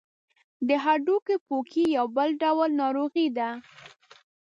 د 0.67 0.69
هډوکو 0.83 1.35
پوکی 1.47 1.85
یو 1.97 2.05
بل 2.17 2.29
ډول 2.41 2.69
ناروغي 2.81 3.27
ده. 3.37 3.49